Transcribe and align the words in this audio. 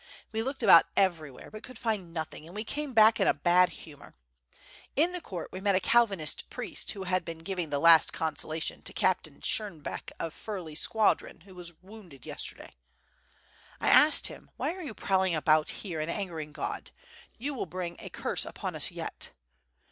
We 0.31 0.41
looked 0.41 0.63
about 0.63 0.87
every 0.97 1.29
where, 1.29 1.51
but 1.51 1.61
could 1.61 1.77
find 1.77 2.11
nothing, 2.11 2.47
and 2.47 2.55
we 2.55 2.63
came 2.63 2.91
back 2.91 3.19
in 3.19 3.27
a 3.27 3.35
bad 3.35 3.69
humor. 3.69 4.15
In 4.95 5.11
the 5.11 5.21
Court 5.21 5.49
we 5.51 5.61
met 5.61 5.75
a 5.75 5.79
Calvinist 5.79 6.49
priest 6.49 6.89
who 6.93 7.03
had 7.03 7.23
been 7.23 7.37
giving 7.37 7.69
the 7.69 7.77
last 7.77 8.11
consolation 8.11 8.81
to 8.81 8.93
Captain 8.93 9.41
Shenberk 9.41 10.11
of 10.19 10.33
Firley'a 10.33 10.75
squadron, 10.75 11.41
who 11.41 11.53
was 11.53 11.79
wounded 11.83 12.25
yesterday. 12.25 12.73
I 13.79 13.89
asked 13.89 14.25
him: 14.25 14.49
^Wliy 14.59 14.73
are 14.73 14.81
you 14.81 14.95
prowling 14.95 15.35
about 15.35 15.69
here 15.69 15.99
and 15.99 16.09
angering 16.09 16.51
God? 16.51 16.89
You 17.37 17.53
will 17.53 17.67
bring 17.67 17.95
a 17.99 18.09
curse 18.09 18.43
upon 18.43 18.75
us 18.75 18.89
yet!' 18.89 19.29